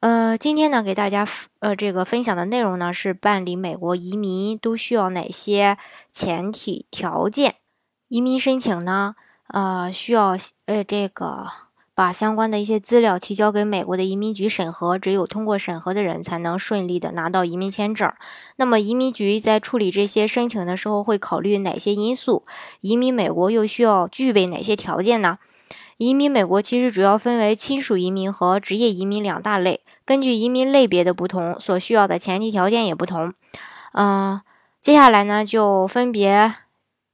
[0.00, 1.26] 呃，今天呢，给大家
[1.58, 5.76] 呃这个分享的内容呢是办理美国移民都需要哪些
[6.12, 7.56] 前提条件？
[8.06, 9.16] 移民申请呢，
[9.48, 11.44] 呃，需要呃这个
[11.96, 18.08] 把相关的一些资料提交给美国的移民局审核，只有通过审核的人才能顺利的拿到移民签证。
[18.54, 22.46] 那么移民局在处理这些申请的时候会考虑哪些因素？
[22.82, 25.40] 移民美国又需要具备哪些条件呢？
[25.98, 33.34] 移民美国其实主要分为亲属移民和职业移民两大类，根据移民类别的不同，所需要的前提条件也不同。
[33.94, 34.40] 嗯，
[34.80, 36.54] 接下来呢，就分别。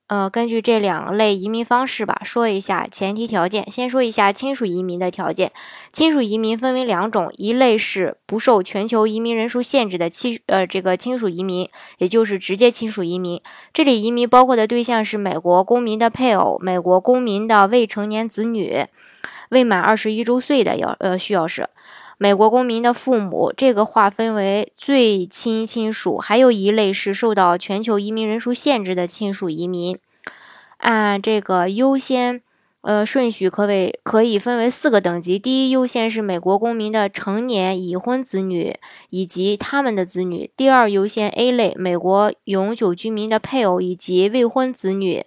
[0.06, 3.70] 呃，根据这两类移民方式吧，说一下前提条件。
[3.70, 5.50] 先说一下亲属移民的条件。
[5.92, 13.41] 亲属移民分为两种，一类是不受全球移民人数限制的亲呃这个亲属移民，也就是直接亲属移民。
[13.72, 18.84] 这里移民包括的对象是美国公民的配偶、美国公民的未成年子女、
[19.48, 21.70] 未满二十一周岁的要呃需要是。
[22.17, 29.98] 美国公民的父母，这个划分为最亲亲属，还有一类是受到全球移民人数限制的亲属移民。
[30.79, 32.41] 按这个优先，
[32.83, 35.39] 呃顺序可为可以分为四个等级。
[35.39, 38.77] 第一优先是美国公民的成年已婚子女
[39.11, 40.51] 以及他们的子女。
[40.57, 45.25] 第二优先 A 类，美国永久居民的配偶以及未婚子女，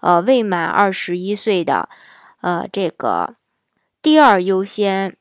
[0.00, 1.88] 呃未满二十一岁的，
[2.42, 3.34] 呃这个
[4.00, 5.16] 第二优先。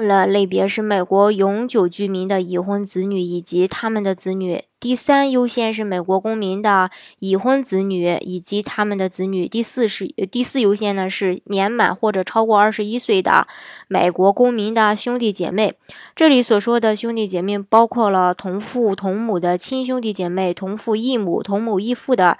[0.00, 4.64] 了类别是美国永久居民的已婚子女以及他们的子女。
[4.78, 9.48] 第三优先是美国公民的已婚子女以及他们的子女。
[9.48, 13.46] 第四是第四优先呢是年满或者超过二十一岁的
[13.88, 15.74] 美国公民的兄弟姐妹。
[16.14, 22.38] 这里所说的兄弟姐妹包括了同父同母的亲兄弟姐妹、同父异母、同母异父的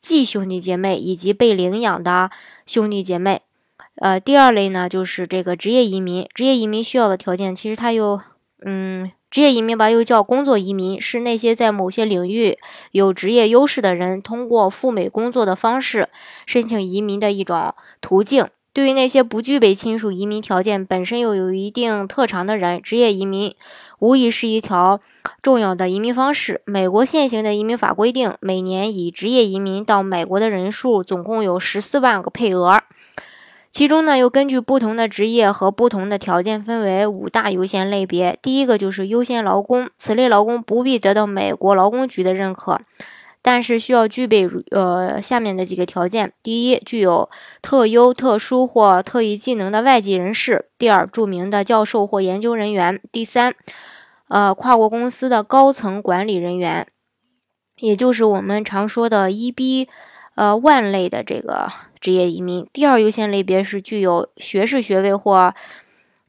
[0.00, 2.30] 继兄弟姐妹以及被领养的
[2.66, 3.42] 兄弟姐妹。
[3.96, 6.28] 呃，第二类呢，就是这个职业移民。
[6.34, 8.20] 职业移民需要的条件，其实它又，
[8.64, 12.58] 嗯，职业移民吧，又叫工作移民，是那些在某些领域
[12.90, 16.08] 有职业优势的人，通过赴美工作的方式
[16.44, 18.48] 申请移民的一种途径。
[18.72, 23.54] 对于那些不具备亲属移民条件，本身又有一定特长的人，职业移民
[24.00, 25.00] 无疑是一条
[25.40, 26.60] 重要的移民方式。
[26.64, 32.80] 美国现行的移民法规定，每年以职业移民到美国的人数总共有十四万个配额。
[33.74, 38.38] 其中呢，又根据不同的职业和不同的条件，分为五大优先类别。
[38.40, 42.78] 第一个就是优先劳工，此类劳工不必得到美国劳工局的认可，
[43.42, 47.28] 但是需要具备呃下面的几个条件：第一，具有
[47.60, 53.56] 特优、特殊或特异技能的外籍人士；第二，著名的教授或研究人员；第三，
[54.28, 56.86] 呃，跨国公司的高层管理人员，
[57.80, 59.88] 也就是我们常说的 EB，
[60.34, 61.70] 呃，万类的这个。
[62.00, 65.54] 职业移民第二优先类别是具有学士学位或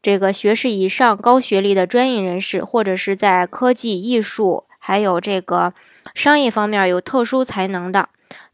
[0.01, 5.73] 这个学士以上高学历的专业人士，或者是在科技、艺术还有这个
[6.13, 8.07] 商业方面有特殊才能的，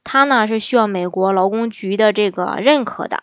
[0.04, 3.22] 他呢是需要美国劳工局的这个认可的。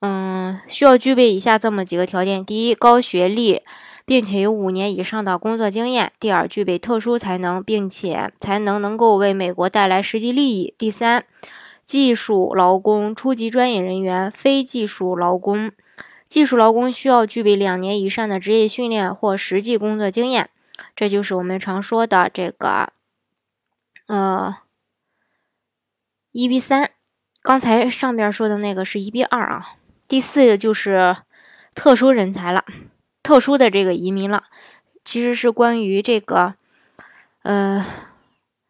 [0.00, 3.62] 嗯，需要具备以下这么几个条件：第一，高学历，
[4.08, 11.26] 并且有五年以上的工作经验；第二，具备特殊才能，并且才能能够为美国带来实际利益；第三。
[11.84, 15.72] 技术劳工、初级专业人员、非技术劳工，
[16.26, 20.50] 技术劳工需要具备两年以上的职业训练或实际工作经验，
[20.94, 22.92] 这就是我们常说的这个，
[24.06, 24.56] 呃，
[26.32, 26.90] 一比三。
[27.40, 29.76] 刚才上边说的那个是一比二啊。
[30.06, 31.16] 第四就是
[31.74, 32.66] 特殊人才了，
[33.28, 34.44] 特殊的这个移民了，
[35.04, 36.54] 其实是关于这个，
[37.42, 37.84] 呃，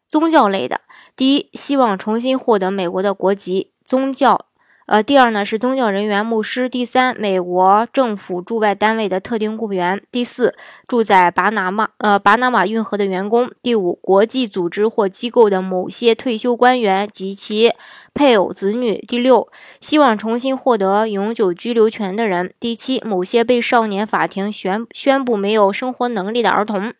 [0.05, 0.81] 宗教类的。
[1.15, 4.47] 第一，希望重新获得美国的国籍，宗教，
[4.87, 6.67] 呃，第二呢是宗教人员、牧师。
[6.67, 10.03] 第三，美国政府驻外单位的特定雇员。
[10.11, 10.53] 第四，
[10.85, 13.49] 住在巴拿马，呃，巴拿马运河的员工。
[13.63, 17.73] 第五，国际组织或机构的某些退休官员及其
[18.19, 18.99] 配偶、子女。
[19.07, 19.49] 第六，
[19.79, 22.53] 希望重新获得永久居留权的人。
[22.59, 26.93] 第七，某些被少年法庭宣宣布没有生活能力的儿童。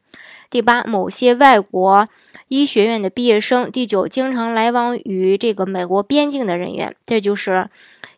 [0.50, 2.08] 第八，某些外国。
[2.48, 7.70] 医学院的毕业生，第九，经常来往于这个美国边境的人员，这就是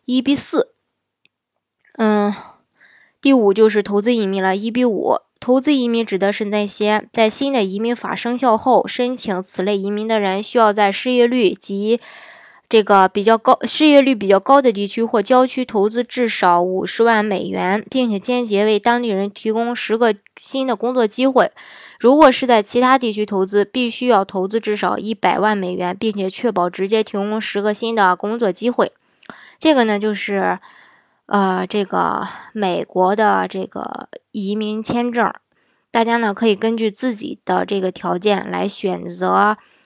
[0.04, 0.68] 一比四。
[1.98, 2.32] 嗯，
[3.20, 5.16] 第五就是投资移民了，一比五。
[5.40, 12.00] 投资移民指的是那些在新的移民法生效后申请此类移民的人，需要在失业率及
[12.72, 21.52] 这个比较高、失业率比较高的地区或郊区投资至少五十万美元，并且间接为当地人提供十个新的工作机会。
[22.00, 28.90] 如果是在其他地区投资，必须要投资至少一百万美元，并且确保直接提供十个新的工作机会。
[29.58, 30.58] 这个呢，就是
[31.26, 35.30] 呃，这个美国的这个移民签证，
[35.90, 39.58] 大家呢可以根据自己的这个条件来选择